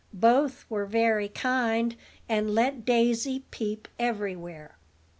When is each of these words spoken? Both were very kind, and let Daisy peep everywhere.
Both 0.15 0.65
were 0.67 0.87
very 0.87 1.29
kind, 1.29 1.95
and 2.27 2.55
let 2.55 2.85
Daisy 2.85 3.43
peep 3.51 3.87
everywhere. 3.99 4.79